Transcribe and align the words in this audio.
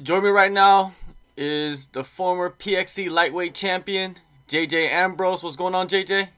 Joining 0.00 0.26
me 0.26 0.30
right 0.30 0.52
now 0.52 0.94
is 1.36 1.88
the 1.88 2.04
former 2.04 2.50
PXC 2.50 3.10
lightweight 3.10 3.52
champion, 3.52 4.16
JJ 4.48 4.90
Ambrose. 4.90 5.42
What's 5.42 5.56
going 5.56 5.74
on, 5.74 5.88
JJ? 5.88 6.28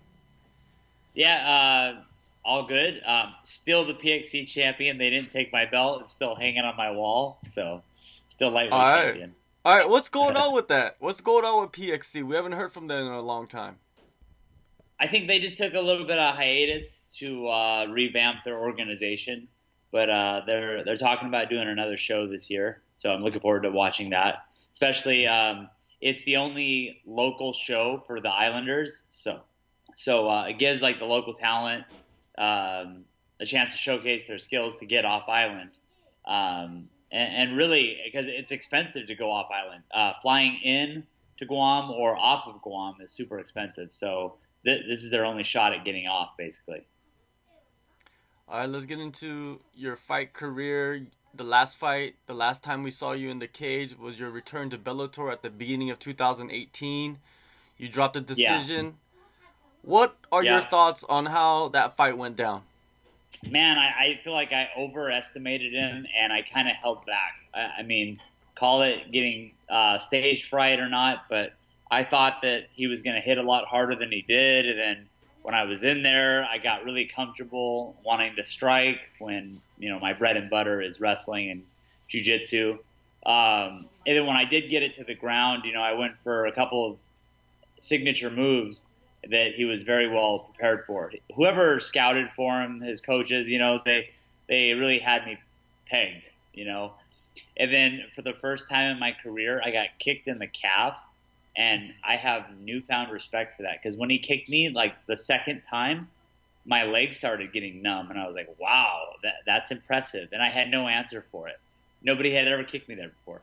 Yeah, 1.13 1.95
uh, 1.99 2.03
all 2.43 2.67
good. 2.67 3.03
Um, 3.05 3.35
still 3.43 3.85
the 3.85 3.93
PXC 3.93 4.49
champion. 4.49 4.97
They 4.97 5.11
didn't 5.11 5.31
take 5.31 5.53
my 5.53 5.67
belt. 5.67 6.01
It's 6.01 6.13
still 6.13 6.35
hanging 6.35 6.65
on 6.65 6.75
my 6.75 6.91
wall. 6.91 7.39
So, 7.49 7.83
still 8.31 8.51
lightweight 8.51 8.73
all 8.73 8.81
right. 8.81 9.05
champion. 9.05 9.35
All 9.67 9.77
right, 9.77 9.89
what's 9.91 10.09
going 10.09 10.37
on 10.39 10.55
with 10.55 10.69
that? 10.69 10.97
What's 11.01 11.21
going 11.21 11.45
on 11.45 11.61
with 11.61 11.73
PXC? 11.73 12.23
We 12.23 12.37
haven't 12.37 12.53
heard 12.53 12.73
from 12.73 12.87
them 12.87 13.09
in 13.09 13.13
a 13.13 13.21
long 13.21 13.47
time. 13.47 13.77
I 14.99 15.07
think 15.07 15.29
they 15.29 15.39
just 15.39 15.59
took 15.59 15.75
a 15.75 15.81
little 15.83 16.07
bit 16.07 16.19
of 16.19 16.35
hiatus 16.35 17.03
to 17.17 17.47
uh, 17.49 17.87
revamp 17.91 18.43
their 18.43 18.59
organization, 18.59 19.49
but 19.93 20.09
uh, 20.09 20.43
they're 20.47 20.83
they're 20.83 20.97
talking 20.97 21.29
about 21.29 21.51
doing 21.51 21.69
another 21.69 21.99
show 21.99 22.27
this 22.27 22.49
year. 22.49 22.81
So 23.01 23.11
I'm 23.11 23.23
looking 23.23 23.41
forward 23.41 23.63
to 23.63 23.71
watching 23.71 24.11
that. 24.11 24.45
Especially, 24.73 25.27
um, 25.27 25.71
it's 26.03 26.23
the 26.25 26.37
only 26.37 27.01
local 27.07 27.55
show 27.55 28.05
for 28.07 28.21
the 28.21 28.29
Islanders, 28.29 29.05
so 29.09 29.41
so 29.97 30.29
uh, 30.29 30.45
it 30.45 30.59
gives 30.59 30.83
like 30.83 30.99
the 30.99 31.07
local 31.07 31.33
talent 31.33 31.85
um, 32.37 33.05
a 33.41 33.47
chance 33.47 33.73
to 33.73 33.79
showcase 33.79 34.27
their 34.27 34.39
skills 34.39 34.77
to 34.79 34.87
get 34.87 35.07
off 35.07 35.29
island. 35.29 35.71
Um, 36.27 36.89
and, 37.11 37.51
and, 37.51 37.57
really, 37.57 37.97
because 38.05 38.27
it's 38.29 38.53
expensive 38.53 39.07
to 39.09 39.15
go 39.15 39.31
off 39.31 39.49
island, 39.51 39.83
uh, 39.93 40.13
flying 40.23 40.61
in 40.63 41.05
to 41.39 41.47
Guam 41.47 41.91
or 41.91 42.17
off 42.17 42.47
of 42.47 42.61
Guam 42.63 42.97
is 43.03 43.11
super 43.11 43.39
expensive. 43.39 43.93
So 43.93 44.37
th- 44.65 44.83
this 44.89 45.03
is 45.03 45.11
their 45.11 45.25
only 45.25 45.43
shot 45.43 45.73
at 45.73 45.85
getting 45.85 46.07
off, 46.07 46.37
basically. 46.39 46.87
All 48.47 48.61
right, 48.61 48.69
let's 48.69 48.87
get 48.87 49.01
into 49.01 49.61
your 49.75 49.97
fight 49.97 50.33
career. 50.33 51.07
The 51.33 51.45
last 51.45 51.79
fight, 51.79 52.17
the 52.27 52.35
last 52.35 52.65
time 52.65 52.83
we 52.83 52.91
saw 52.91 53.13
you 53.13 53.31
in 53.31 53.39
the 53.39 53.47
cage 53.47 53.97
was 53.97 54.19
your 54.19 54.31
return 54.31 54.69
to 54.71 54.79
Bellator 54.79 55.33
at 55.33 55.43
the 55.43 55.51
beginning 55.51 55.91
of 55.91 55.99
2018. 55.99 57.19
You 57.79 57.89
dropped 57.89 58.17
a 58.17 58.21
decision. 58.21 58.87
Yeah. 58.87 58.93
What 59.83 60.17
are 60.31 60.45
yeah. 60.45 60.59
your 60.59 60.69
thoughts 60.69 61.05
on 61.09 61.27
how 61.27 61.69
that 61.69 61.97
fight 61.97 62.19
went 62.19 62.37
down? 62.37 62.63
Man, 63.49 63.79
I, 63.79 63.87
I 63.87 64.21
feel 64.23 64.33
like 64.33 64.53
I 64.53 64.69
overestimated 64.77 65.73
him 65.73 66.05
and 66.21 66.33
I 66.33 66.43
kind 66.43 66.69
of 66.69 66.75
held 66.75 67.07
back. 67.07 67.35
I, 67.55 67.81
I, 67.81 67.83
mean, 67.83 68.21
call 68.55 68.83
it 68.83 69.11
getting 69.11 69.53
uh, 69.71 69.99
stage 69.99 70.49
fright 70.49 70.79
or 70.79 70.89
not, 70.89 71.25
but 71.31 71.55
I 71.91 72.05
thought 72.05 72.43
that 72.43 72.67
he 72.75 72.87
was 72.87 73.03
going 73.03 73.17
to 73.17 73.23
hit 73.23 73.39
a 73.39 73.43
lot 73.43 73.65
harder 73.67 73.95
than 73.95 74.13
he 74.13 74.23
did. 74.23 74.69
And 74.69 74.79
then 74.79 75.09
when 75.51 75.59
I 75.59 75.65
was 75.65 75.83
in 75.83 76.05
there, 76.05 76.45
I 76.45 76.59
got 76.59 76.85
really 76.85 77.07
comfortable 77.07 77.97
wanting 78.05 78.37
to 78.37 78.45
strike 78.45 79.01
when, 79.19 79.61
you 79.81 79.89
know, 79.89 79.99
my 79.99 80.13
bread 80.13 80.37
and 80.37 80.49
butter 80.49 80.81
is 80.81 81.01
wrestling 81.01 81.51
and 81.51 81.65
jujitsu. 82.09 82.75
Um, 83.27 83.87
and 84.07 84.17
then 84.17 84.27
when 84.27 84.37
I 84.37 84.45
did 84.45 84.71
get 84.71 84.85
it 84.85 84.95
to 84.95 85.05
the 85.05 85.17
ground, 85.17 85.65
you 85.65 85.73
know, 85.73 85.83
I 85.83 85.95
went 85.95 86.13
for 86.23 86.47
a 86.47 86.53
couple 86.53 86.89
of 86.89 86.99
signature 87.81 88.31
moves 88.31 88.87
that 89.29 89.55
he 89.57 89.65
was 89.65 89.83
very 89.83 90.09
well 90.09 90.39
prepared 90.39 90.85
for. 90.87 91.13
Whoever 91.35 91.81
scouted 91.81 92.29
for 92.37 92.63
him, 92.63 92.81
his 92.81 93.01
coaches, 93.01 93.49
you 93.49 93.59
know, 93.59 93.81
they, 93.85 94.09
they 94.49 94.75
really 94.75 95.01
had 95.01 95.27
me 95.27 95.37
pegged, 95.89 96.31
you 96.55 96.65
know. 96.65 96.93
And 97.57 97.73
then 97.73 98.05
for 98.15 98.23
the 98.23 98.35
first 98.35 98.69
time 98.69 98.93
in 98.93 99.01
my 99.01 99.17
career, 99.21 99.61
I 99.65 99.73
got 99.73 99.89
kicked 99.99 100.29
in 100.29 100.39
the 100.39 100.47
calf 100.47 100.95
and 101.57 101.93
I 102.05 102.17
have 102.17 102.45
newfound 102.61 103.13
respect 103.13 103.57
for 103.57 103.65
that 103.65 103.83
because 103.83 103.97
when 103.97 104.11
he 104.11 104.19
kicked 104.19 104.49
me, 104.49 104.71
like 104.71 104.95
the 105.07 105.17
second 105.17 105.63
time, 105.69 106.09
my 106.65 106.85
legs 106.85 107.17
started 107.17 107.53
getting 107.53 107.83
numb, 107.83 108.11
and 108.11 108.19
I 108.19 108.27
was 108.27 108.35
like, 108.35 108.49
"Wow, 108.59 109.15
that 109.23 109.35
that's 109.47 109.71
impressive." 109.71 110.29
And 110.33 110.43
I 110.43 110.51
had 110.51 110.71
no 110.71 110.89
answer 110.89 111.25
for 111.33 111.49
it. 111.49 111.59
Nobody 112.03 112.33
had 112.33 112.47
ever 112.49 112.65
kicked 112.65 112.89
me 112.89 112.95
there 112.95 113.09
before. 113.09 113.43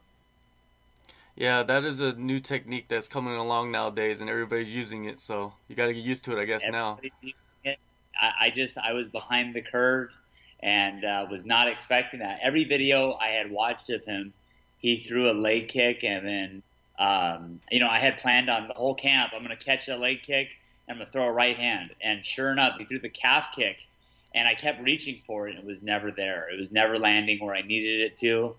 Yeah, 1.35 1.61
that 1.63 1.83
is 1.83 1.99
a 1.99 2.13
new 2.13 2.39
technique 2.39 2.87
that's 2.87 3.07
coming 3.07 3.35
along 3.35 3.71
nowadays, 3.71 4.21
and 4.21 4.29
everybody's 4.29 4.73
using 4.73 5.05
it. 5.05 5.19
So 5.19 5.53
you 5.67 5.75
got 5.75 5.85
to 5.85 5.93
get 5.93 6.03
used 6.03 6.25
to 6.25 6.37
it, 6.37 6.41
I 6.41 6.45
guess. 6.45 6.63
Everybody's 6.65 7.35
now, 7.63 7.73
I, 8.19 8.47
I, 8.47 8.49
just 8.49 8.77
I 8.77 8.93
was 8.93 9.07
behind 9.07 9.53
the 9.53 9.61
curve 9.61 10.09
and 10.61 11.05
uh, 11.05 11.27
was 11.29 11.45
not 11.45 11.67
expecting 11.67 12.21
that. 12.21 12.39
Every 12.41 12.63
video 12.63 13.13
I 13.13 13.27
had 13.27 13.51
watched 13.51 13.91
of 13.91 14.03
him, 14.03 14.33
he 14.79 14.97
threw 14.97 15.29
a 15.29 15.33
leg 15.33 15.67
kick 15.67 16.03
and 16.03 16.25
then 16.25 16.63
um, 16.99 17.61
you 17.71 17.79
know, 17.79 17.87
I 17.87 17.99
had 17.99 18.17
planned 18.17 18.49
on 18.49 18.67
the 18.67 18.73
whole 18.73 18.95
camp. 18.95 19.33
I'm 19.35 19.43
going 19.43 19.55
to 19.55 19.63
catch 19.63 19.87
a 19.87 19.95
leg 19.95 20.23
kick 20.23 20.49
and 20.87 20.95
I'm 20.95 20.99
going 20.99 21.07
to 21.07 21.11
throw 21.11 21.25
a 21.25 21.31
right 21.31 21.57
hand. 21.57 21.91
And 22.01 22.25
sure 22.25 22.51
enough, 22.51 22.77
he 22.77 22.85
threw 22.85 22.99
the 22.99 23.09
calf 23.09 23.49
kick, 23.55 23.77
and 24.33 24.47
I 24.47 24.55
kept 24.55 24.81
reaching 24.81 25.21
for 25.25 25.47
it, 25.47 25.51
and 25.51 25.59
it 25.59 25.65
was 25.65 25.81
never 25.81 26.11
there. 26.11 26.49
It 26.51 26.57
was 26.57 26.71
never 26.71 26.97
landing 26.97 27.43
where 27.43 27.55
I 27.55 27.61
needed 27.61 28.01
it 28.01 28.15
to, 28.17 28.55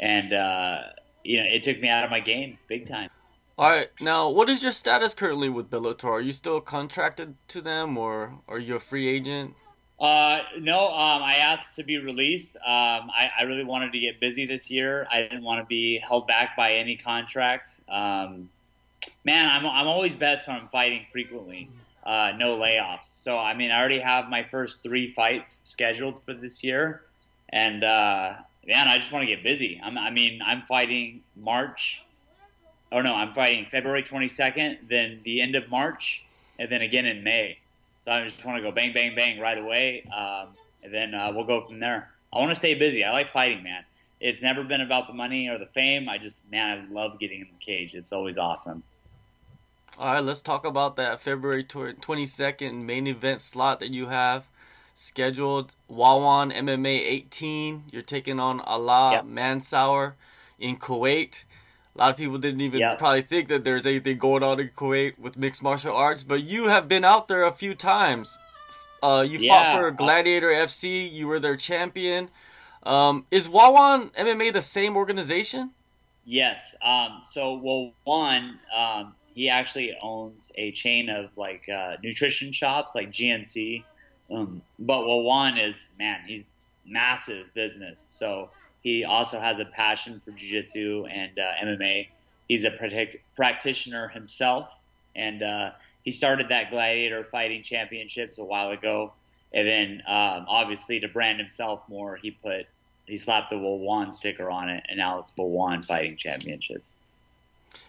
and 0.00 0.32
uh, 0.32 0.78
you 1.24 1.38
know, 1.38 1.46
it 1.46 1.62
took 1.62 1.80
me 1.80 1.88
out 1.88 2.04
of 2.04 2.10
my 2.10 2.20
game 2.20 2.58
big 2.68 2.88
time. 2.88 3.10
All 3.56 3.70
right, 3.70 3.88
now 4.00 4.28
what 4.30 4.50
is 4.50 4.62
your 4.62 4.72
status 4.72 5.14
currently 5.14 5.48
with 5.48 5.70
Bellator? 5.70 6.04
Are 6.04 6.20
you 6.20 6.32
still 6.32 6.60
contracted 6.60 7.36
to 7.48 7.60
them, 7.60 7.96
or 7.96 8.40
are 8.48 8.58
you 8.58 8.76
a 8.76 8.80
free 8.80 9.08
agent? 9.08 9.54
Uh, 9.98 10.40
no, 10.58 10.88
um, 10.88 11.22
I 11.22 11.36
asked 11.36 11.76
to 11.76 11.84
be 11.84 11.98
released. 11.98 12.56
Um, 12.56 12.62
I, 12.66 13.30
I, 13.38 13.44
really 13.44 13.62
wanted 13.62 13.92
to 13.92 14.00
get 14.00 14.18
busy 14.18 14.44
this 14.44 14.68
year. 14.68 15.06
I 15.10 15.20
didn't 15.20 15.44
want 15.44 15.60
to 15.60 15.66
be 15.66 15.98
held 15.98 16.26
back 16.26 16.56
by 16.56 16.74
any 16.74 16.96
contracts. 16.96 17.80
Um, 17.88 18.50
man, 19.24 19.46
I'm, 19.46 19.64
I'm 19.64 19.86
always 19.86 20.12
best 20.12 20.48
when 20.48 20.56
I'm 20.56 20.68
fighting 20.68 21.06
frequently, 21.12 21.70
uh, 22.04 22.32
no 22.36 22.58
layoffs. 22.58 23.06
So, 23.06 23.38
I 23.38 23.54
mean, 23.54 23.70
I 23.70 23.78
already 23.78 24.00
have 24.00 24.28
my 24.28 24.42
first 24.42 24.82
three 24.82 25.12
fights 25.12 25.60
scheduled 25.62 26.22
for 26.24 26.34
this 26.34 26.64
year. 26.64 27.02
And, 27.50 27.84
uh, 27.84 28.34
man, 28.66 28.88
I 28.88 28.98
just 28.98 29.12
want 29.12 29.22
to 29.22 29.32
get 29.32 29.44
busy. 29.44 29.80
I'm, 29.82 29.96
I 29.96 30.10
mean, 30.10 30.40
I'm 30.44 30.62
fighting 30.62 31.22
March. 31.36 32.02
Oh, 32.90 33.00
no, 33.00 33.14
I'm 33.14 33.32
fighting 33.32 33.66
February 33.70 34.02
22nd, 34.02 34.88
then 34.88 35.20
the 35.24 35.40
end 35.40 35.54
of 35.54 35.70
March, 35.70 36.24
and 36.58 36.70
then 36.70 36.82
again 36.82 37.06
in 37.06 37.22
May. 37.22 37.58
So 38.04 38.12
I 38.12 38.24
just 38.24 38.44
want 38.44 38.58
to 38.58 38.62
go 38.62 38.70
bang, 38.70 38.92
bang, 38.92 39.14
bang 39.16 39.40
right 39.40 39.56
away, 39.56 40.04
um, 40.14 40.48
and 40.82 40.92
then 40.92 41.14
uh, 41.14 41.32
we'll 41.34 41.46
go 41.46 41.66
from 41.66 41.80
there. 41.80 42.10
I 42.34 42.38
want 42.38 42.50
to 42.50 42.56
stay 42.56 42.74
busy. 42.74 43.02
I 43.02 43.12
like 43.12 43.32
fighting, 43.32 43.62
man. 43.62 43.82
It's 44.20 44.42
never 44.42 44.62
been 44.62 44.82
about 44.82 45.06
the 45.06 45.14
money 45.14 45.48
or 45.48 45.58
the 45.58 45.66
fame. 45.66 46.08
I 46.08 46.18
just, 46.18 46.50
man, 46.50 46.86
I 46.90 46.92
love 46.92 47.18
getting 47.18 47.40
in 47.40 47.46
the 47.46 47.64
cage. 47.64 47.94
It's 47.94 48.12
always 48.12 48.36
awesome. 48.36 48.82
All 49.98 50.12
right, 50.12 50.22
let's 50.22 50.42
talk 50.42 50.66
about 50.66 50.96
that 50.96 51.18
February 51.20 51.64
22nd 51.64 52.82
main 52.82 53.06
event 53.06 53.40
slot 53.40 53.80
that 53.80 53.90
you 53.90 54.08
have 54.08 54.50
scheduled. 54.94 55.72
Wawan 55.90 56.52
MMA 56.54 57.00
18. 57.00 57.84
You're 57.90 58.02
taking 58.02 58.38
on 58.38 58.60
Allah 58.60 59.12
yep. 59.12 59.24
Mansour 59.24 60.16
in 60.58 60.76
Kuwait. 60.76 61.44
A 61.94 61.98
lot 61.98 62.10
of 62.10 62.16
people 62.16 62.38
didn't 62.38 62.60
even 62.60 62.80
yeah. 62.80 62.96
probably 62.96 63.22
think 63.22 63.48
that 63.48 63.62
there's 63.62 63.86
anything 63.86 64.18
going 64.18 64.42
on 64.42 64.58
in 64.58 64.68
Kuwait 64.70 65.16
with 65.18 65.36
mixed 65.36 65.62
martial 65.62 65.94
arts, 65.94 66.24
but 66.24 66.42
you 66.42 66.68
have 66.68 66.88
been 66.88 67.04
out 67.04 67.28
there 67.28 67.44
a 67.44 67.52
few 67.52 67.74
times. 67.74 68.36
Uh, 69.00 69.22
you 69.22 69.38
yeah. 69.38 69.74
fought 69.74 69.80
for 69.80 69.90
Gladiator 69.92 70.48
FC. 70.48 71.10
You 71.10 71.28
were 71.28 71.38
their 71.38 71.56
champion. 71.56 72.30
Um, 72.82 73.26
is 73.30 73.48
Wawan 73.48 74.12
MMA 74.14 74.52
the 74.52 74.62
same 74.62 74.96
organization? 74.96 75.70
Yes. 76.24 76.74
Um, 76.82 77.20
so 77.24 77.60
Wawan, 77.60 78.54
um, 78.76 79.14
he 79.34 79.48
actually 79.48 79.96
owns 80.02 80.50
a 80.56 80.72
chain 80.72 81.08
of 81.08 81.30
like 81.36 81.68
uh, 81.68 81.96
nutrition 82.02 82.52
shops, 82.52 82.94
like 82.94 83.12
GNC. 83.12 83.84
Um, 84.30 84.62
but 84.78 85.02
Wawan 85.02 85.68
is 85.68 85.90
man, 85.98 86.20
he's 86.26 86.44
massive 86.86 87.52
business. 87.54 88.06
So 88.08 88.50
he 88.84 89.02
also 89.02 89.40
has 89.40 89.58
a 89.58 89.64
passion 89.64 90.20
for 90.24 90.30
jiu-jitsu 90.30 91.06
and 91.10 91.38
uh, 91.38 91.64
MMA. 91.64 92.08
He's 92.46 92.66
a 92.66 92.70
practitioner 93.34 94.08
himself, 94.08 94.68
and 95.16 95.42
uh, 95.42 95.70
he 96.02 96.10
started 96.10 96.50
that 96.50 96.70
gladiator 96.70 97.24
fighting 97.24 97.62
championships 97.62 98.36
a 98.36 98.44
while 98.44 98.70
ago. 98.70 99.14
And 99.54 99.66
then, 99.66 100.02
um, 100.06 100.44
obviously, 100.48 101.00
to 101.00 101.08
brand 101.08 101.38
himself 101.38 101.80
more, 101.88 102.16
he 102.16 102.32
put 102.32 102.66
he 103.06 103.16
slapped 103.16 103.50
the 103.50 103.56
Wawan 103.56 104.12
sticker 104.12 104.50
on 104.50 104.68
it, 104.68 104.84
and 104.88 104.98
now 104.98 105.20
it's 105.20 105.32
Wawan 105.32 105.86
Fighting 105.86 106.16
Championships. 106.16 106.94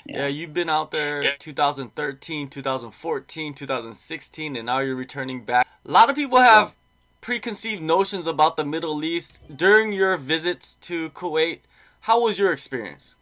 Yeah. 0.05 0.19
yeah, 0.19 0.27
you've 0.27 0.53
been 0.53 0.69
out 0.69 0.91
there 0.91 1.23
2013, 1.39 2.47
2014, 2.49 3.53
2016, 3.53 4.55
and 4.55 4.65
now 4.65 4.79
you're 4.79 4.95
returning 4.95 5.43
back. 5.43 5.67
A 5.85 5.91
lot 5.91 6.09
of 6.09 6.15
people 6.15 6.39
have 6.39 6.75
preconceived 7.25 7.81
notions 7.81 8.27
about 8.27 8.55
the 8.55 8.63
Middle 8.63 9.03
East 9.03 9.39
during 9.57 9.91
your 9.91 10.15
visits 10.15 10.75
to 10.75 11.09
Kuwait. 11.09 11.61
How 12.01 12.21
was 12.21 12.37
your 12.37 12.53
experience? 12.53 13.15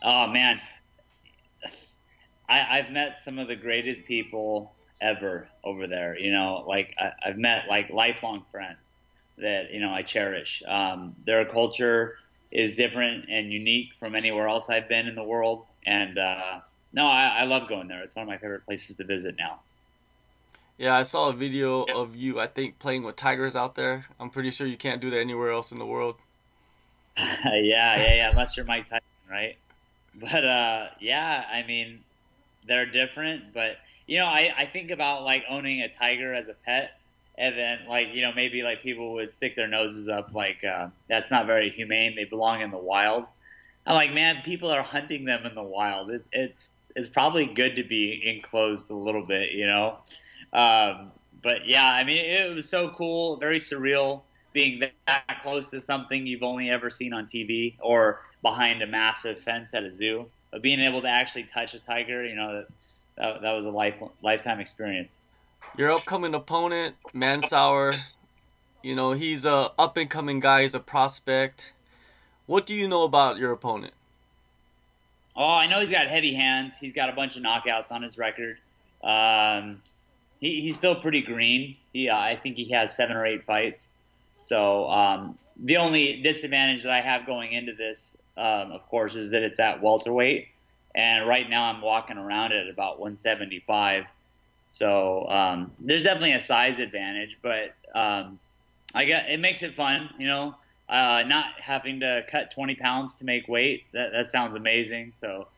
Oh 0.00 0.28
man, 0.28 0.60
I, 2.48 2.58
have 2.58 2.92
met 2.92 3.20
some 3.20 3.40
of 3.40 3.48
the 3.48 3.56
greatest 3.56 4.04
people 4.04 4.72
ever 5.00 5.48
over 5.64 5.88
there. 5.88 6.16
You 6.16 6.30
know, 6.30 6.64
like 6.68 6.94
I, 6.96 7.10
have 7.22 7.36
met 7.36 7.64
like 7.68 7.90
lifelong 7.90 8.44
friends 8.52 8.78
that 9.38 9.72
you 9.72 9.80
know 9.80 9.90
I 9.90 10.02
cherish. 10.02 10.62
Um, 10.64 11.16
their 11.26 11.44
culture 11.46 12.14
is 12.52 12.76
different 12.76 13.28
and 13.28 13.52
unique 13.52 13.88
from 13.98 14.14
anywhere 14.14 14.46
else 14.46 14.70
I've 14.70 14.88
been 14.88 15.08
in 15.08 15.16
the 15.16 15.24
world, 15.24 15.66
and 15.84 16.16
uh, 16.16 16.60
no, 16.92 17.08
I, 17.08 17.38
I 17.40 17.44
love 17.46 17.68
going 17.68 17.88
there. 17.88 18.04
It's 18.04 18.14
one 18.14 18.22
of 18.22 18.28
my 18.28 18.38
favorite 18.38 18.64
places 18.64 18.98
to 18.98 19.04
visit 19.04 19.34
now. 19.36 19.58
Yeah, 20.76 20.96
I 20.96 21.02
saw 21.04 21.28
a 21.28 21.32
video 21.32 21.84
of 21.84 22.16
you, 22.16 22.40
I 22.40 22.48
think, 22.48 22.80
playing 22.80 23.04
with 23.04 23.14
tigers 23.14 23.54
out 23.54 23.76
there. 23.76 24.06
I'm 24.18 24.30
pretty 24.30 24.50
sure 24.50 24.66
you 24.66 24.76
can't 24.76 25.00
do 25.00 25.08
that 25.10 25.20
anywhere 25.20 25.50
else 25.50 25.70
in 25.70 25.78
the 25.78 25.86
world. 25.86 26.16
yeah, 27.16 27.54
yeah, 27.54 28.14
yeah. 28.14 28.30
Unless 28.30 28.56
you're 28.56 28.66
Mike 28.66 28.88
Tyson, 28.88 29.04
right? 29.30 29.56
But 30.16 30.44
uh, 30.44 30.86
yeah, 31.00 31.44
I 31.52 31.64
mean, 31.66 32.00
they're 32.66 32.86
different. 32.86 33.54
But 33.54 33.76
you 34.06 34.18
know, 34.18 34.26
I, 34.26 34.52
I 34.56 34.66
think 34.66 34.90
about 34.90 35.22
like 35.22 35.44
owning 35.48 35.82
a 35.82 35.88
tiger 35.88 36.34
as 36.34 36.48
a 36.48 36.54
pet, 36.54 36.98
and 37.38 37.56
then 37.56 37.80
like 37.88 38.08
you 38.12 38.22
know 38.22 38.32
maybe 38.34 38.62
like 38.62 38.82
people 38.82 39.14
would 39.14 39.32
stick 39.32 39.54
their 39.54 39.68
noses 39.68 40.08
up 40.08 40.34
like 40.34 40.64
uh, 40.64 40.88
that's 41.08 41.30
not 41.30 41.46
very 41.46 41.70
humane. 41.70 42.16
They 42.16 42.24
belong 42.24 42.62
in 42.62 42.72
the 42.72 42.78
wild. 42.78 43.26
I'm 43.86 43.94
like, 43.94 44.12
man, 44.12 44.42
people 44.44 44.70
are 44.70 44.82
hunting 44.82 45.24
them 45.24 45.46
in 45.46 45.54
the 45.54 45.62
wild. 45.62 46.10
It, 46.10 46.24
it's 46.32 46.70
it's 46.96 47.08
probably 47.08 47.46
good 47.46 47.76
to 47.76 47.84
be 47.84 48.22
enclosed 48.24 48.90
a 48.90 48.94
little 48.94 49.24
bit, 49.24 49.52
you 49.52 49.66
know. 49.68 49.98
Um, 50.54 51.10
but 51.42 51.66
yeah, 51.66 51.90
I 51.92 52.04
mean, 52.04 52.16
it 52.16 52.54
was 52.54 52.68
so 52.68 52.90
cool, 52.90 53.36
very 53.36 53.58
surreal 53.58 54.22
being 54.54 54.82
that 55.06 55.40
close 55.42 55.68
to 55.70 55.80
something 55.80 56.26
you've 56.26 56.44
only 56.44 56.70
ever 56.70 56.88
seen 56.88 57.12
on 57.12 57.26
TV 57.26 57.74
or 57.80 58.20
behind 58.40 58.82
a 58.82 58.86
massive 58.86 59.40
fence 59.40 59.74
at 59.74 59.82
a 59.82 59.90
zoo. 59.90 60.26
But 60.50 60.62
being 60.62 60.80
able 60.80 61.02
to 61.02 61.08
actually 61.08 61.44
touch 61.44 61.74
a 61.74 61.80
tiger, 61.80 62.24
you 62.24 62.36
know, 62.36 62.64
that, 63.16 63.42
that 63.42 63.52
was 63.52 63.64
a 63.66 63.70
life 63.70 63.96
lifetime 64.22 64.60
experience. 64.60 65.18
Your 65.76 65.90
upcoming 65.90 66.34
opponent, 66.34 66.94
Mansour, 67.12 67.96
you 68.82 68.94
know, 68.94 69.12
he's 69.12 69.44
a 69.44 69.72
up 69.76 69.96
and 69.96 70.08
coming 70.08 70.38
guy. 70.38 70.62
He's 70.62 70.74
a 70.74 70.80
prospect. 70.80 71.72
What 72.46 72.64
do 72.66 72.74
you 72.74 72.86
know 72.86 73.02
about 73.02 73.38
your 73.38 73.50
opponent? 73.50 73.94
Oh, 75.34 75.44
I 75.44 75.66
know 75.66 75.80
he's 75.80 75.90
got 75.90 76.06
heavy 76.06 76.34
hands. 76.34 76.76
He's 76.80 76.92
got 76.92 77.08
a 77.08 77.12
bunch 77.12 77.36
of 77.36 77.42
knockouts 77.42 77.90
on 77.90 78.02
his 78.02 78.16
record. 78.18 78.58
Um, 79.02 79.80
he, 80.40 80.62
he's 80.62 80.76
still 80.76 80.94
pretty 80.94 81.22
green. 81.22 81.76
He, 81.92 82.08
uh, 82.08 82.16
I 82.16 82.36
think 82.36 82.56
he 82.56 82.70
has 82.70 82.94
seven 82.94 83.16
or 83.16 83.26
eight 83.26 83.44
fights. 83.44 83.88
So 84.38 84.88
um, 84.90 85.38
the 85.56 85.78
only 85.78 86.20
disadvantage 86.22 86.82
that 86.82 86.92
I 86.92 87.00
have 87.00 87.26
going 87.26 87.52
into 87.52 87.72
this, 87.74 88.16
um, 88.36 88.72
of 88.72 88.86
course, 88.88 89.14
is 89.14 89.30
that 89.30 89.42
it's 89.42 89.58
at 89.58 89.82
welterweight, 89.82 90.48
and 90.94 91.26
right 91.26 91.48
now 91.48 91.64
I'm 91.64 91.80
walking 91.80 92.18
around 92.18 92.52
at 92.52 92.68
about 92.68 92.98
175. 92.98 94.04
So 94.66 95.28
um, 95.28 95.72
there's 95.78 96.02
definitely 96.02 96.32
a 96.32 96.40
size 96.40 96.78
advantage, 96.78 97.38
but 97.42 97.74
um, 97.94 98.38
I 98.94 99.04
got 99.04 99.30
it 99.30 99.40
makes 99.40 99.62
it 99.62 99.74
fun, 99.74 100.10
you 100.18 100.26
know. 100.26 100.54
Uh, 100.86 101.22
not 101.26 101.46
having 101.58 102.00
to 102.00 102.22
cut 102.30 102.50
20 102.50 102.74
pounds 102.74 103.14
to 103.14 103.24
make 103.24 103.48
weight 103.48 103.84
that 103.92 104.12
that 104.12 104.30
sounds 104.30 104.54
amazing. 104.54 105.12
So 105.18 105.48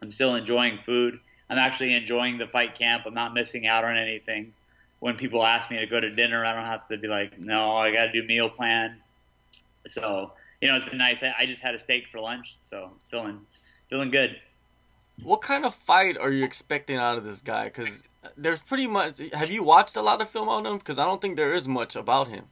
I'm 0.00 0.10
still 0.10 0.34
enjoying 0.34 0.78
food. 0.86 1.20
I'm 1.50 1.58
actually 1.58 1.94
enjoying 1.94 2.38
the 2.38 2.46
fight 2.46 2.78
camp. 2.78 3.04
I'm 3.06 3.14
not 3.14 3.34
missing 3.34 3.66
out 3.66 3.84
on 3.84 3.96
anything. 3.96 4.52
When 5.00 5.16
people 5.16 5.44
ask 5.44 5.70
me 5.70 5.78
to 5.78 5.86
go 5.86 6.00
to 6.00 6.10
dinner, 6.10 6.44
I 6.44 6.54
don't 6.54 6.64
have 6.64 6.86
to 6.88 6.96
be 6.96 7.08
like, 7.08 7.38
no, 7.38 7.76
I 7.76 7.92
got 7.92 8.06
to 8.06 8.12
do 8.12 8.26
meal 8.26 8.48
plan. 8.48 8.96
So 9.88 10.32
you 10.62 10.68
know, 10.68 10.76
it's 10.76 10.84
been 10.84 10.98
nice. 10.98 11.22
I 11.22 11.44
just 11.44 11.60
had 11.60 11.74
a 11.74 11.78
steak 11.78 12.04
for 12.10 12.20
lunch, 12.20 12.56
so 12.62 12.92
feeling 13.10 13.40
feeling 13.90 14.10
good. 14.10 14.36
What 15.22 15.42
kind 15.42 15.66
of 15.66 15.74
fight 15.74 16.16
are 16.16 16.30
you 16.30 16.44
expecting 16.44 16.96
out 16.96 17.18
of 17.18 17.24
this 17.24 17.40
guy? 17.40 17.64
Because 17.64 18.04
there's 18.36 18.60
pretty 18.60 18.86
much. 18.86 19.20
Have 19.32 19.50
you 19.50 19.64
watched 19.64 19.96
a 19.96 20.02
lot 20.02 20.22
of 20.22 20.30
film 20.30 20.48
on 20.48 20.64
him? 20.64 20.78
Because 20.78 21.00
I 21.00 21.04
don't 21.04 21.20
think 21.20 21.36
there 21.36 21.52
is 21.52 21.66
much 21.66 21.96
about 21.96 22.28
him. 22.28 22.44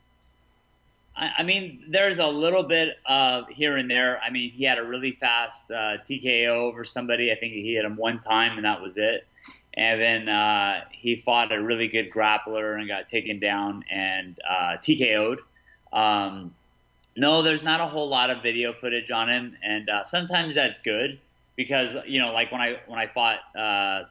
I, 1.20 1.42
mean, 1.42 1.84
there's 1.88 2.18
a 2.18 2.26
little 2.26 2.62
bit 2.62 2.96
of 3.06 3.46
here 3.48 3.76
and 3.76 3.90
there. 3.90 4.18
I 4.20 4.30
mean, 4.30 4.50
he 4.50 4.64
had 4.64 4.78
a 4.78 4.82
really 4.82 5.12
fast 5.20 5.70
uh, 5.70 5.98
TKO 5.98 6.48
over 6.48 6.82
somebody. 6.82 7.30
I 7.30 7.34
think 7.34 7.52
he 7.52 7.74
hit 7.74 7.84
him 7.84 7.96
one 7.96 8.20
time, 8.20 8.56
and 8.56 8.64
that 8.64 8.80
was 8.80 8.96
it. 8.96 9.26
And 9.74 10.00
then 10.00 10.28
uh, 10.28 10.84
he 10.90 11.16
fought 11.16 11.52
a 11.52 11.62
really 11.62 11.88
good 11.88 12.10
grappler 12.10 12.78
and 12.78 12.88
got 12.88 13.06
taken 13.06 13.38
down 13.38 13.84
and 13.90 14.38
uh, 14.48 14.78
TKO'd. 14.78 15.40
Um, 15.92 16.54
no, 17.16 17.42
there's 17.42 17.62
not 17.62 17.80
a 17.80 17.86
whole 17.86 18.08
lot 18.08 18.30
of 18.30 18.42
video 18.42 18.72
footage 18.72 19.10
on 19.10 19.28
him, 19.28 19.56
and 19.62 19.90
uh, 19.90 20.04
sometimes 20.04 20.54
that's 20.54 20.80
good 20.80 21.18
because 21.54 21.96
you 22.06 22.18
know, 22.18 22.32
like 22.32 22.50
when 22.50 22.60
I 22.60 22.80
when 22.86 22.98
I 22.98 23.06
fought 23.08 23.40
uh, 23.54 24.02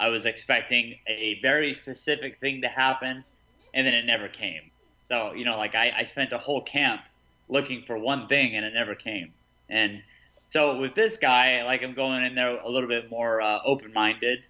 I 0.00 0.08
was 0.08 0.26
expecting 0.26 0.98
a 1.06 1.38
very 1.40 1.72
specific 1.72 2.38
thing 2.38 2.60
to 2.62 2.68
happen, 2.68 3.24
and 3.72 3.86
then 3.86 3.94
it 3.94 4.04
never 4.04 4.28
came. 4.28 4.70
So, 5.08 5.32
you 5.32 5.44
know, 5.44 5.56
like 5.56 5.74
I, 5.74 5.92
I 5.98 6.04
spent 6.04 6.32
a 6.32 6.38
whole 6.38 6.62
camp 6.62 7.00
looking 7.48 7.82
for 7.86 7.98
one 7.98 8.26
thing 8.26 8.56
and 8.56 8.64
it 8.64 8.74
never 8.74 8.94
came. 8.94 9.32
And 9.68 10.02
so 10.44 10.78
with 10.78 10.94
this 10.94 11.18
guy, 11.18 11.64
like 11.64 11.82
I'm 11.82 11.94
going 11.94 12.24
in 12.24 12.34
there 12.34 12.58
a 12.58 12.68
little 12.68 12.88
bit 12.88 13.10
more 13.10 13.40
uh, 13.40 13.60
open 13.64 13.92
minded 13.92 14.40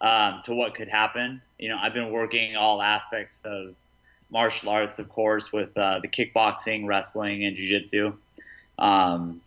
um, 0.00 0.42
to 0.44 0.54
what 0.54 0.74
could 0.74 0.88
happen. 0.88 1.40
You 1.58 1.68
know, 1.68 1.78
I've 1.80 1.94
been 1.94 2.10
working 2.10 2.56
all 2.56 2.82
aspects 2.82 3.40
of 3.44 3.74
martial 4.30 4.68
arts, 4.68 4.98
of 4.98 5.08
course, 5.08 5.52
with 5.52 5.76
uh, 5.76 6.00
the 6.00 6.08
kickboxing, 6.08 6.86
wrestling, 6.86 7.44
and 7.44 7.56
jujitsu. 7.56 8.14
Um, 8.78 9.40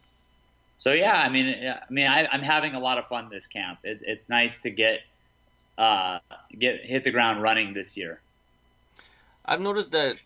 so 0.79 0.93
yeah, 0.93 1.13
I 1.13 1.29
mean, 1.29 1.47
I 1.47 1.91
mean, 1.91 2.07
I, 2.07 2.33
am 2.33 2.41
having 2.41 2.73
a 2.73 2.79
lot 2.79 2.97
of 2.97 3.07
fun 3.07 3.29
this 3.29 3.47
camp. 3.47 3.79
It, 3.83 3.99
it's 4.03 4.29
nice 4.29 4.61
to 4.61 4.69
get 4.69 5.01
uh, 5.77 6.19
get 6.57 6.81
hit 6.81 7.03
the 7.03 7.11
ground 7.11 7.41
running 7.41 7.73
this 7.73 7.97
year. 7.97 8.21
I've 9.45 9.61
noticed 9.61 9.91
that 9.91 10.17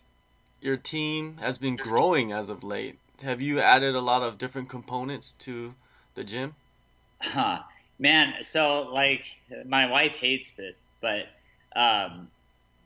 your 0.63 0.77
team 0.77 1.37
has 1.37 1.57
been 1.57 1.75
growing 1.75 2.31
as 2.31 2.49
of 2.49 2.63
late. 2.63 2.97
Have 3.21 3.41
you 3.41 3.59
added 3.59 3.95
a 3.95 4.01
lot 4.01 4.23
of 4.23 4.37
different 4.37 4.69
components 4.69 5.33
to 5.39 5.75
the 6.15 6.23
gym? 6.23 6.55
Huh. 7.21 7.59
Man, 7.99 8.33
so 8.41 8.89
like 8.91 9.23
my 9.65 9.89
wife 9.89 10.13
hates 10.13 10.49
this, 10.57 10.89
but 10.99 11.27
um, 11.75 12.29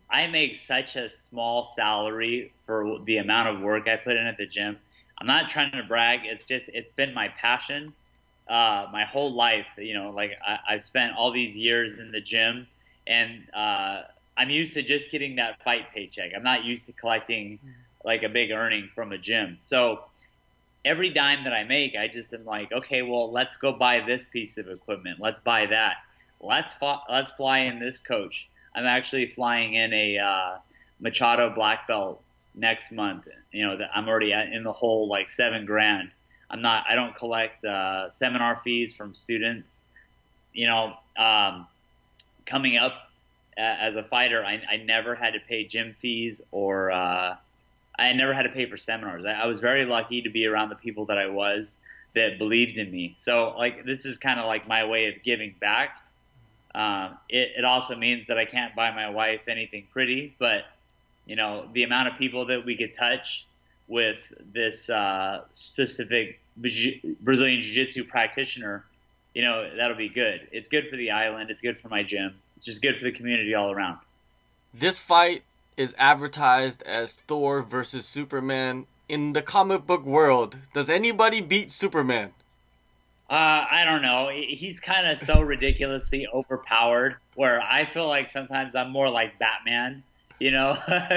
I 0.09 0.27
make 0.27 0.55
such 0.55 0.95
a 0.95 1.07
small 1.07 1.63
salary 1.65 2.51
for 2.65 2.99
the 3.05 3.17
amount 3.17 3.55
of 3.55 3.61
work 3.61 3.87
I 3.87 3.95
put 3.95 4.17
in 4.17 4.27
at 4.27 4.37
the 4.37 4.45
gym. 4.45 4.77
I'm 5.19 5.27
not 5.27 5.49
trying 5.49 5.71
to 5.71 5.83
brag. 5.83 6.21
It's 6.23 6.43
just 6.43 6.69
it's 6.73 6.91
been 6.91 7.13
my 7.13 7.29
passion 7.29 7.93
uh, 8.49 8.87
my 8.91 9.05
whole 9.05 9.33
life. 9.33 9.65
You 9.77 9.93
know, 9.93 10.11
like 10.11 10.31
I, 10.45 10.57
I've 10.69 10.83
spent 10.83 11.13
all 11.15 11.31
these 11.31 11.55
years 11.55 11.99
in 11.99 12.11
the 12.11 12.21
gym, 12.21 12.67
and 13.05 13.43
uh, 13.53 14.01
I'm 14.37 14.49
used 14.49 14.75
to 14.75 14.83
just 14.83 15.11
getting 15.11 15.35
that 15.37 15.63
fight 15.63 15.91
paycheck. 15.93 16.31
I'm 16.35 16.43
not 16.43 16.63
used 16.63 16.85
to 16.85 16.93
collecting 16.93 17.59
like 18.05 18.23
a 18.23 18.29
big 18.29 18.51
earning 18.51 18.89
from 18.93 19.11
a 19.11 19.17
gym. 19.17 19.57
So 19.61 20.01
every 20.85 21.11
dime 21.11 21.43
that 21.43 21.53
I 21.53 21.63
make, 21.63 21.95
I 21.95 22.07
just 22.07 22.33
am 22.33 22.45
like, 22.45 22.71
okay, 22.71 23.01
well, 23.01 23.31
let's 23.31 23.57
go 23.57 23.73
buy 23.73 24.01
this 24.05 24.25
piece 24.25 24.57
of 24.57 24.69
equipment. 24.69 25.19
Let's 25.19 25.39
buy 25.39 25.65
that. 25.65 25.95
Let's 26.39 26.73
fly, 26.73 26.99
let's 27.09 27.31
fly 27.31 27.59
in 27.59 27.79
this 27.79 27.99
coach. 27.99 28.47
I'm 28.75 28.85
actually 28.85 29.31
flying 29.31 29.73
in 29.73 29.91
a 29.91 30.19
uh, 30.19 30.57
Machado 30.99 31.49
black 31.49 31.87
belt 31.87 32.21
next 32.53 32.91
month. 32.91 33.27
You 33.51 33.65
know, 33.65 33.77
I'm 33.93 34.07
already 34.07 34.31
in 34.31 34.63
the 34.63 34.73
hole 34.73 35.07
like 35.07 35.29
seven 35.29 35.65
grand. 35.65 36.11
I'm 36.49 36.61
not. 36.61 36.85
I 36.87 36.95
don't 36.95 37.15
collect 37.15 37.65
uh, 37.65 38.09
seminar 38.09 38.61
fees 38.63 38.93
from 38.93 39.13
students. 39.13 39.83
You 40.53 40.67
know, 40.67 40.93
um, 41.17 41.67
coming 42.45 42.77
up 42.77 43.06
as 43.61 43.95
a 43.95 44.03
fighter, 44.03 44.43
I, 44.43 44.61
I 44.69 44.77
never 44.77 45.15
had 45.15 45.33
to 45.33 45.39
pay 45.39 45.65
gym 45.65 45.95
fees 45.99 46.41
or 46.51 46.91
uh, 46.91 47.35
I 47.97 48.13
never 48.13 48.33
had 48.33 48.43
to 48.43 48.49
pay 48.49 48.69
for 48.69 48.77
seminars. 48.77 49.25
I, 49.25 49.31
I 49.31 49.45
was 49.47 49.59
very 49.59 49.85
lucky 49.85 50.21
to 50.21 50.29
be 50.29 50.45
around 50.45 50.69
the 50.69 50.75
people 50.75 51.05
that 51.05 51.17
I 51.17 51.27
was 51.27 51.77
that 52.15 52.37
believed 52.37 52.77
in 52.77 52.91
me. 52.91 53.15
So 53.17 53.55
like 53.57 53.85
this 53.85 54.05
is 54.05 54.17
kind 54.17 54.39
of 54.39 54.45
like 54.45 54.67
my 54.67 54.85
way 54.85 55.07
of 55.07 55.23
giving 55.23 55.55
back. 55.59 56.01
Um, 56.75 57.17
it, 57.29 57.53
it 57.57 57.65
also 57.65 57.95
means 57.95 58.27
that 58.27 58.37
I 58.37 58.45
can't 58.45 58.75
buy 58.75 58.91
my 58.91 59.09
wife 59.09 59.41
anything 59.47 59.87
pretty, 59.91 60.35
but 60.37 60.65
you 61.25 61.35
know 61.35 61.67
the 61.73 61.83
amount 61.83 62.09
of 62.09 62.17
people 62.17 62.45
that 62.47 62.65
we 62.65 62.77
could 62.77 62.93
touch 62.93 63.45
with 63.87 64.17
this 64.53 64.89
uh, 64.89 65.43
specific 65.53 66.39
Brazilian 66.57 67.61
Jiu-Jitsu 67.61 68.03
practitioner, 68.03 68.85
you 69.37 69.43
know 69.43 69.69
that'll 69.77 69.95
be 69.95 70.09
good. 70.09 70.47
It's 70.51 70.67
good 70.67 70.89
for 70.89 70.95
the 70.95 71.11
island. 71.11 71.51
It's 71.51 71.61
good 71.61 71.79
for 71.79 71.89
my 71.89 72.01
gym. 72.01 72.33
It's 72.55 72.65
just 72.65 72.81
good 72.81 72.97
for 72.97 73.03
the 73.03 73.11
community 73.11 73.53
all 73.53 73.71
around. 73.71 73.99
This 74.73 74.99
fight 74.99 75.43
is 75.77 75.93
advertised 75.99 76.81
as 76.81 77.13
Thor 77.13 77.61
versus 77.61 78.07
Superman. 78.07 78.87
In 79.07 79.33
the 79.33 79.43
comic 79.43 79.85
book 79.85 80.03
world, 80.03 80.57
does 80.73 80.89
anybody 80.89 81.39
beat 81.39 81.69
Superman? 81.69 82.33
Uh, 83.29 83.63
I 83.69 83.83
don't 83.85 84.01
know. 84.01 84.31
He's 84.33 84.79
kind 84.79 85.05
of 85.05 85.19
so 85.19 85.39
ridiculously 85.41 86.25
overpowered. 86.33 87.17
Where 87.35 87.61
I 87.61 87.85
feel 87.85 88.07
like 88.07 88.29
sometimes 88.29 88.75
I'm 88.75 88.89
more 88.89 89.07
like 89.11 89.37
Batman. 89.37 90.01
You 90.39 90.49
know, 90.49 90.69
uh, 90.87 91.13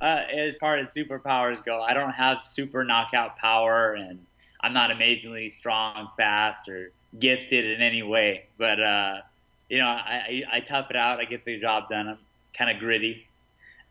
as 0.00 0.56
far 0.56 0.78
as 0.78 0.92
superpowers 0.92 1.64
go, 1.64 1.80
I 1.80 1.94
don't 1.94 2.10
have 2.10 2.42
super 2.42 2.84
knockout 2.84 3.38
power, 3.38 3.94
and 3.94 4.18
I'm 4.60 4.72
not 4.72 4.90
amazingly 4.90 5.50
strong, 5.50 6.08
fast, 6.16 6.68
or 6.68 6.90
gifted 7.18 7.64
in 7.64 7.82
any 7.82 8.02
way. 8.02 8.46
But 8.58 8.80
uh, 8.80 9.20
you 9.68 9.78
know, 9.78 9.86
I, 9.86 10.42
I, 10.50 10.56
I 10.56 10.60
tough 10.60 10.90
it 10.90 10.96
out. 10.96 11.20
I 11.20 11.24
get 11.24 11.44
the 11.44 11.60
job 11.60 11.88
done. 11.88 12.08
I'm 12.08 12.18
kind 12.56 12.70
of 12.70 12.78
gritty. 12.78 13.26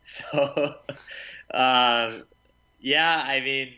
So, 0.08 0.76
uh, 1.52 2.18
yeah, 2.80 3.24
I 3.26 3.40
mean, 3.40 3.72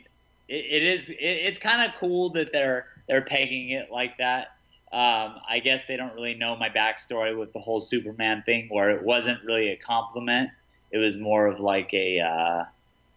it, 0.47 0.53
it 0.53 0.83
is. 0.83 1.09
It, 1.09 1.15
it's 1.17 1.59
kind 1.59 1.89
of 1.89 1.99
cool 1.99 2.29
that 2.33 2.51
they're 2.51 2.85
they're 3.07 3.23
pegging 3.23 3.71
it 3.71 3.89
like 3.91 4.19
that. 4.19 4.55
Um, 4.93 5.39
I 5.49 5.59
guess 5.63 5.85
they 5.85 5.97
don't 5.97 6.13
really 6.13 6.35
know 6.35 6.55
my 6.55 6.69
backstory 6.69 7.35
with 7.35 7.51
the 7.51 7.59
whole 7.59 7.81
Superman 7.81 8.43
thing, 8.45 8.67
where 8.69 8.91
it 8.91 9.01
wasn't 9.01 9.43
really 9.43 9.69
a 9.69 9.75
compliment. 9.75 10.51
It 10.91 10.99
was 10.99 11.17
more 11.17 11.47
of 11.47 11.59
like 11.59 11.91
a 11.95 12.19
uh, 12.19 12.65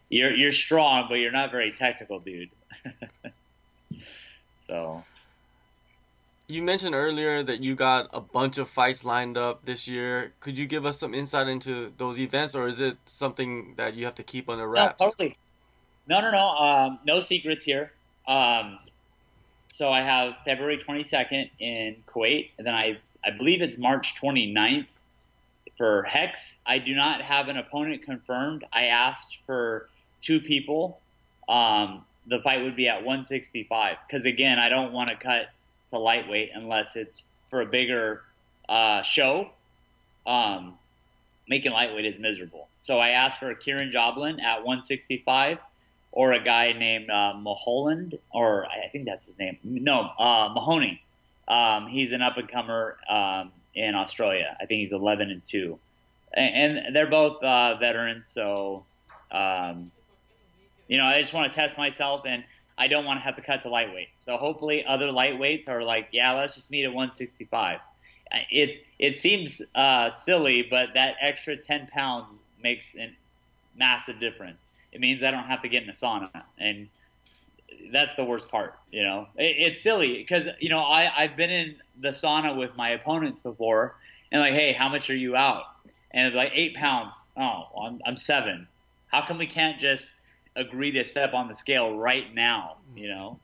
you're 0.09 0.33
you're 0.33 0.51
strong, 0.51 1.05
but 1.11 1.17
you're 1.17 1.33
not 1.33 1.51
very 1.51 1.73
technical, 1.73 2.19
dude. 2.19 2.49
So 4.67 5.03
you 6.53 6.63
mentioned 6.63 6.95
earlier 6.95 7.43
that 7.43 7.61
you 7.61 7.75
got 7.75 8.11
a 8.13 8.21
bunch 8.21 8.59
of 8.59 8.69
fights 8.69 9.05
lined 9.05 9.39
up 9.39 9.65
this 9.65 9.89
year. 9.89 10.35
Could 10.41 10.59
you 10.59 10.67
give 10.67 10.85
us 10.85 10.99
some 10.99 11.15
insight 11.15 11.49
into 11.49 11.93
those 11.97 12.19
events, 12.19 12.55
or 12.55 12.69
is 12.69 12.79
it 12.79 12.99
something 13.07 13.75
that 13.77 13.95
you 13.95 14.05
have 14.05 14.15
to 14.17 14.23
keep 14.23 14.49
under 14.49 14.69
wraps? 14.69 15.01
No, 15.01 15.07
totally. 15.07 15.37
No, 16.07 16.21
no, 16.21 16.31
no. 16.31 16.49
Um, 16.49 16.99
no 17.07 17.21
secrets 17.21 17.65
here. 17.65 17.93
Um, 18.29 18.79
so 19.71 19.91
I 19.91 20.03
have 20.03 20.35
February 20.45 20.79
22nd 20.79 21.51
in 21.59 21.97
Kuwait, 22.07 22.51
and 22.59 22.67
then 22.67 22.75
I 22.75 22.99
I 23.25 23.31
believe 23.31 23.63
it's 23.63 23.79
March 23.79 24.15
29th 24.21 24.87
for 25.79 26.03
Hex. 26.03 26.57
I 26.67 26.79
do 26.79 26.95
not 26.95 27.23
have 27.23 27.49
an 27.49 27.57
opponent 27.57 28.03
confirmed. 28.03 28.65
I 28.73 28.85
asked 28.87 29.39
for 29.47 29.89
two 30.21 30.41
people. 30.41 31.01
Um, 31.49 32.05
the 32.27 32.41
fight 32.41 32.63
would 32.63 32.77
be 32.77 32.89
at 32.89 32.99
165 32.99 33.97
because 34.07 34.27
again, 34.27 34.59
I 34.59 34.69
don't 34.69 34.93
want 34.93 35.09
to 35.09 35.17
cut 35.17 35.47
to 35.93 35.99
lightweight 35.99 36.51
unless 36.55 36.97
it's 36.97 37.23
for 37.51 37.61
a 37.61 37.67
bigger 37.67 38.23
uh, 38.69 39.03
show. 39.03 39.49
Um, 40.27 40.75
making 41.49 41.73
lightweight 41.73 42.07
is 42.07 42.19
miserable. 42.19 42.69
So 42.81 42.99
I 42.99 43.11
asked 43.11 43.39
for 43.39 43.55
Kieran 43.55 43.91
Joblin 43.91 44.41
at 44.41 44.59
165 44.59 45.59
or 46.13 46.33
a 46.33 46.43
guy 46.43 46.73
named 46.73 47.11
uh, 47.11 47.35
Maholand, 47.35 48.19
or 48.33 48.67
I 48.67 48.89
think 48.89 49.07
that's 49.07 49.29
his 49.29 49.39
name. 49.39 49.59
No, 49.63 50.11
uh, 50.19 50.51
Mahoney. 50.55 51.03
Um, 51.49 51.89
he's 51.89 52.13
an 52.13 52.23
up 52.23 52.37
and 52.37 52.51
comer 52.51 52.99
um, 53.09 53.51
in 53.75 53.95
Australia. 53.95 54.57
I 54.61 54.67
think 54.67 54.81
he's 54.81 54.93
11 54.93 55.31
and 55.31 55.45
2. 55.45 55.79
And, 56.35 56.77
and 56.77 56.97
they're 56.97 57.11
both 57.11 57.43
uh, 57.43 57.77
veterans, 57.77 58.29
so, 58.29 58.85
um, 59.31 59.91
you 60.87 60.99
know, 60.99 61.05
I 61.05 61.21
just 61.21 61.33
want 61.33 61.51
to 61.51 61.57
test 61.57 61.79
myself 61.79 62.23
and 62.27 62.45
I 62.79 62.89
don't 62.89 63.05
want 63.05 63.21
to 63.21 63.25
have 63.25 63.37
to 63.37 63.43
cut 63.43 63.63
to 63.63 63.69
lightweight. 63.69 64.09
So 64.19 64.37
hopefully 64.37 64.85
other 64.87 65.07
lightweights 65.07 65.69
are 65.69 65.83
like, 65.83 66.09
yeah, 66.13 66.33
let's 66.33 66.55
just 66.55 66.71
meet 66.71 66.85
at 66.85 66.93
165. 66.93 67.81
It, 68.51 68.85
it 68.99 69.19
seems 69.19 69.61
uh, 69.75 70.09
silly, 70.11 70.67
but 70.69 70.91
that 70.95 71.17
extra 71.21 71.57
10 71.57 71.89
pounds 71.89 72.41
makes 72.63 72.95
a 72.97 73.15
massive 73.77 74.21
difference. 74.21 74.63
It 74.93 75.01
means 75.01 75.23
I 75.23 75.31
don't 75.31 75.45
have 75.45 75.63
to 75.63 75.69
get 75.69 75.83
in 75.83 75.89
a 75.91 75.93
sauna. 75.93 76.31
And 76.59 76.89
that's 77.93 78.15
the 78.15 78.25
worst 78.25 78.49
part, 78.49 78.79
you 78.91 79.03
know. 79.03 79.29
It, 79.37 79.57
it's 79.59 79.83
silly 79.83 80.17
because, 80.19 80.49
you 80.61 80.71
know, 80.71 80.81
I, 80.81 81.11
I've 81.15 81.37
been 81.37 81.51
in 81.51 81.77
the 82.01 82.11
sauna 82.11 82.57
with 82.57 82.77
my 82.77 82.91
opponents 82.91 83.41
before 83.41 83.97
and 84.31 84.41
like, 84.41 84.55
hey, 84.55 84.73
how 84.73 84.89
much 84.89 85.11
are 85.11 85.17
you 85.17 85.37
out? 85.37 85.65
And 86.11 86.35
like 86.35 86.53
eight 86.55 86.75
pounds. 86.75 87.17
Oh, 87.37 87.65
I'm, 87.83 88.01
I'm 88.07 88.17
seven. 88.17 88.67
How 89.09 89.27
come 89.27 89.39
we 89.39 89.47
can't 89.47 89.79
just 89.79 90.15
agree 90.57 90.91
to 90.93 91.05
step 91.05 91.35
on 91.35 91.49
the 91.49 91.55
scale 91.55 91.97
right 91.97 92.33
now? 92.35 92.77
You 92.97 93.09
know, 93.09 93.39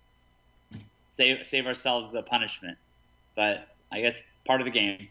save 1.16 1.46
save 1.46 1.66
ourselves 1.66 2.10
the 2.10 2.22
punishment. 2.22 2.78
But 3.34 3.68
I 3.92 4.00
guess 4.00 4.22
part 4.44 4.60
of 4.60 4.64
the 4.64 4.70
game. 4.70 5.08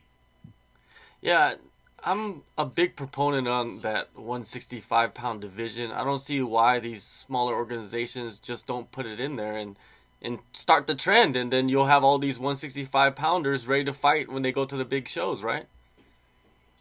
Yeah, 1.22 1.56
I'm 2.04 2.44
a 2.58 2.66
big 2.66 2.96
proponent 2.96 3.48
on 3.48 3.82
that 3.82 4.10
165 4.16 5.14
pound 5.14 5.42
division. 5.42 5.92
I 5.92 6.04
don't 6.04 6.20
see 6.20 6.42
why 6.42 6.80
these 6.80 7.04
smaller 7.04 7.56
organizations 7.56 8.38
just 8.38 8.68
don't 8.68 8.92
put 8.92 9.06
it 9.06 9.20
in 9.20 9.36
there 9.36 9.58
and 9.58 9.78
and 10.22 10.40
start 10.52 10.88
the 10.88 10.96
trend, 10.96 11.36
and 11.36 11.54
then 11.54 11.70
you'll 11.70 11.86
have 11.86 12.04
all 12.04 12.18
these 12.18 12.40
165 12.40 13.16
pounders 13.16 13.68
ready 13.68 13.84
to 13.84 13.94
fight 13.94 14.32
when 14.32 14.42
they 14.42 14.52
go 14.52 14.66
to 14.66 14.76
the 14.76 14.86
big 14.86 15.08
shows, 15.08 15.44
right? 15.44 15.68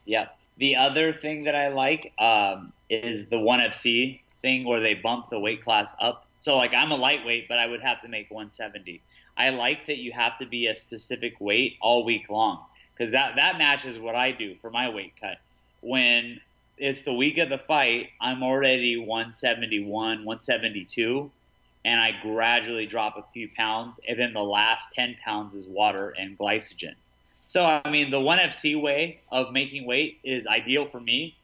Yeah. 0.06 0.28
The 0.56 0.76
other 0.76 1.12
thing 1.12 1.44
that 1.44 1.54
I 1.54 1.68
like 1.68 2.14
um, 2.18 2.72
is 2.88 3.26
the 3.26 3.38
one 3.38 3.60
FC 3.60 4.20
thing 4.42 4.64
where 4.64 4.80
they 4.80 4.94
bump 4.94 5.30
the 5.30 5.38
weight 5.38 5.62
class 5.64 5.94
up. 6.00 6.26
So 6.38 6.56
like 6.56 6.74
I'm 6.74 6.92
a 6.92 6.96
lightweight, 6.96 7.48
but 7.48 7.58
I 7.58 7.66
would 7.66 7.80
have 7.80 8.00
to 8.02 8.08
make 8.08 8.30
170. 8.30 9.00
I 9.36 9.50
like 9.50 9.86
that 9.86 9.98
you 9.98 10.12
have 10.12 10.38
to 10.38 10.46
be 10.46 10.66
a 10.66 10.74
specific 10.74 11.40
weight 11.40 11.76
all 11.80 12.04
week 12.04 12.28
long 12.30 12.64
because 12.92 13.12
that 13.12 13.36
that 13.36 13.58
matches 13.58 13.98
what 13.98 14.14
I 14.14 14.32
do 14.32 14.54
for 14.60 14.70
my 14.70 14.88
weight 14.88 15.12
cut. 15.20 15.38
When 15.80 16.40
it's 16.78 17.02
the 17.02 17.12
week 17.12 17.38
of 17.38 17.48
the 17.48 17.58
fight, 17.58 18.10
I'm 18.20 18.42
already 18.42 18.96
171, 18.96 19.88
172, 20.24 21.30
and 21.84 22.00
I 22.00 22.12
gradually 22.22 22.86
drop 22.86 23.16
a 23.16 23.24
few 23.32 23.48
pounds, 23.56 24.00
and 24.06 24.18
then 24.18 24.32
the 24.32 24.42
last 24.42 24.92
10 24.94 25.16
pounds 25.24 25.54
is 25.54 25.66
water 25.66 26.10
and 26.10 26.36
glycogen. 26.36 26.94
So 27.44 27.64
I 27.64 27.88
mean, 27.90 28.10
the 28.10 28.20
one 28.20 28.38
FC 28.38 28.80
way 28.80 29.20
of 29.30 29.52
making 29.52 29.86
weight 29.86 30.18
is 30.24 30.46
ideal 30.46 30.86
for 30.86 31.00
me. 31.00 31.35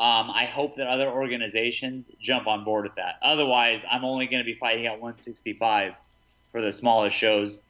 Um, 0.00 0.30
I 0.30 0.46
hope 0.46 0.76
that 0.76 0.86
other 0.86 1.08
organizations 1.08 2.10
jump 2.20 2.46
on 2.46 2.64
board 2.64 2.84
with 2.84 2.94
that. 2.94 3.16
Otherwise, 3.22 3.84
I'm 3.88 4.04
only 4.04 4.26
going 4.26 4.42
to 4.42 4.46
be 4.46 4.54
fighting 4.54 4.86
at 4.86 4.92
165 4.92 5.92
for 6.50 6.62
the 6.62 6.72
smallest 6.72 7.16
shows 7.16 7.60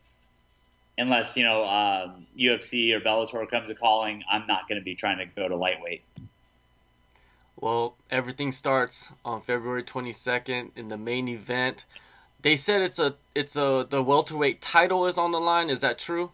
unless 1.01 1.35
you 1.37 1.43
know 1.43 1.65
um, 1.65 2.27
UFC 2.39 2.93
or 2.93 3.01
Bellator 3.01 3.49
comes 3.51 3.71
a 3.71 3.75
calling, 3.75 4.23
I'm 4.31 4.47
not 4.47 4.69
going 4.69 4.81
to 4.81 4.85
be 4.85 4.95
trying 4.95 5.19
to 5.19 5.25
go 5.25 5.49
to 5.49 5.57
lightweight. 5.57 6.03
Well, 7.59 7.97
everything 8.11 8.53
starts 8.53 9.13
on 9.25 9.41
February 9.41 9.83
22nd 9.83 10.71
in 10.77 10.89
the 10.89 10.97
main 10.97 11.29
event. 11.29 11.85
They 12.41 12.57
said 12.57 12.81
it's 12.81 12.99
a 12.99 13.17
it's 13.35 13.57
a 13.57 13.87
the 13.89 14.03
welterweight 14.03 14.61
title 14.61 15.07
is 15.07 15.19
on 15.19 15.33
the 15.33 15.41
line. 15.41 15.69
Is 15.69 15.81
that 15.81 15.99
true? 15.99 16.31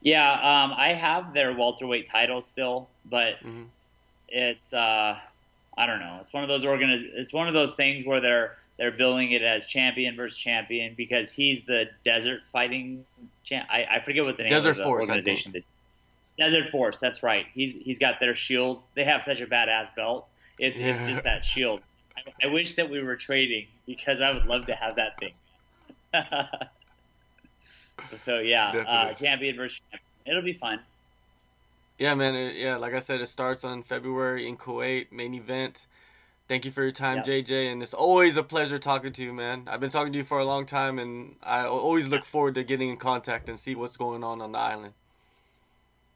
Yeah, 0.00 0.32
um, 0.32 0.72
I 0.76 0.94
have 0.94 1.32
their 1.34 1.56
welterweight 1.56 2.08
title 2.08 2.40
still, 2.40 2.88
but 3.04 3.34
mm-hmm. 3.44 3.64
It's 4.28 4.72
uh, 4.72 5.18
I 5.76 5.86
don't 5.86 6.00
know. 6.00 6.18
It's 6.20 6.32
one 6.32 6.42
of 6.42 6.48
those 6.48 6.64
organiz- 6.64 7.10
It's 7.14 7.32
one 7.32 7.48
of 7.48 7.54
those 7.54 7.74
things 7.74 8.04
where 8.04 8.20
they're 8.20 8.56
they're 8.78 8.92
billing 8.92 9.32
it 9.32 9.42
as 9.42 9.66
champion 9.66 10.16
versus 10.16 10.38
champion 10.38 10.94
because 10.96 11.30
he's 11.30 11.62
the 11.64 11.86
desert 12.04 12.40
fighting 12.52 13.04
champ. 13.44 13.68
I, 13.70 13.86
I 13.90 14.00
forget 14.00 14.24
what 14.24 14.36
the 14.36 14.44
name 14.44 14.50
desert 14.50 14.70
of 14.70 14.76
the 14.76 14.84
Force, 14.84 15.08
organization. 15.08 15.64
Desert 16.38 16.70
Force, 16.70 16.98
that's 16.98 17.22
right. 17.22 17.46
He's 17.52 17.74
he's 17.74 17.98
got 17.98 18.20
their 18.20 18.36
shield. 18.36 18.82
They 18.94 19.04
have 19.04 19.24
such 19.24 19.40
a 19.40 19.46
badass 19.46 19.94
belt. 19.94 20.28
It's, 20.58 20.78
yeah. 20.78 20.94
it's 20.94 21.08
just 21.08 21.24
that 21.24 21.44
shield. 21.44 21.80
I, 22.16 22.46
I, 22.46 22.50
wish 22.50 22.74
that 22.76 22.90
we 22.90 23.02
were 23.02 23.16
trading 23.16 23.66
because 23.86 24.20
I 24.20 24.32
would 24.32 24.46
love 24.46 24.66
to 24.66 24.74
have 24.74 24.96
that 24.96 25.18
thing. 25.18 25.32
so 28.24 28.38
yeah, 28.38 28.70
uh, 28.70 29.14
champion 29.14 29.56
versus 29.56 29.80
champion. 29.90 30.02
It'll 30.26 30.42
be 30.42 30.52
fun. 30.52 30.80
Yeah, 31.98 32.14
man. 32.14 32.34
It, 32.36 32.56
yeah, 32.56 32.76
like 32.76 32.94
I 32.94 33.00
said, 33.00 33.20
it 33.20 33.26
starts 33.26 33.64
on 33.64 33.82
February 33.82 34.46
in 34.46 34.56
Kuwait. 34.56 35.10
Main 35.10 35.34
event. 35.34 35.86
Thank 36.46 36.64
you 36.64 36.70
for 36.70 36.82
your 36.82 36.92
time, 36.92 37.18
yep. 37.18 37.26
JJ, 37.26 37.70
and 37.70 37.82
it's 37.82 37.92
always 37.92 38.38
a 38.38 38.42
pleasure 38.42 38.78
talking 38.78 39.12
to 39.12 39.22
you, 39.22 39.34
man. 39.34 39.64
I've 39.66 39.80
been 39.80 39.90
talking 39.90 40.14
to 40.14 40.18
you 40.18 40.24
for 40.24 40.38
a 40.38 40.46
long 40.46 40.64
time, 40.64 40.98
and 40.98 41.36
I 41.42 41.66
always 41.66 42.08
look 42.08 42.24
forward 42.24 42.54
to 42.54 42.64
getting 42.64 42.88
in 42.88 42.96
contact 42.96 43.50
and 43.50 43.58
see 43.58 43.74
what's 43.74 43.98
going 43.98 44.24
on 44.24 44.40
on 44.40 44.52
the 44.52 44.58
island. 44.58 44.94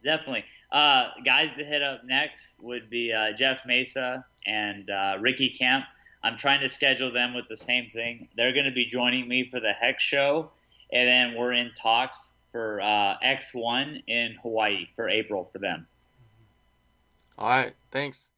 Definitely. 0.02 0.44
Uh, 0.70 1.08
guys 1.22 1.50
to 1.58 1.64
hit 1.64 1.82
up 1.82 2.04
next 2.06 2.54
would 2.62 2.88
be 2.88 3.12
uh, 3.12 3.32
Jeff 3.36 3.58
Mesa 3.66 4.24
and 4.46 4.88
uh, 4.88 5.18
Ricky 5.20 5.50
Camp. 5.50 5.84
I'm 6.24 6.38
trying 6.38 6.60
to 6.60 6.68
schedule 6.70 7.12
them 7.12 7.34
with 7.34 7.44
the 7.50 7.56
same 7.56 7.90
thing. 7.92 8.28
They're 8.34 8.54
going 8.54 8.64
to 8.64 8.72
be 8.72 8.86
joining 8.86 9.28
me 9.28 9.50
for 9.50 9.60
the 9.60 9.72
Hex 9.72 10.02
show, 10.02 10.50
and 10.90 11.06
then 11.06 11.38
we're 11.38 11.52
in 11.52 11.72
talks 11.76 12.30
for 12.52 12.80
uh, 12.80 13.16
X1 13.24 14.02
in 14.06 14.36
Hawaii 14.42 14.86
for 14.94 15.08
April 15.08 15.48
for 15.52 15.58
them. 15.58 15.86
All 17.38 17.48
right. 17.48 17.74
Thanks. 17.90 18.31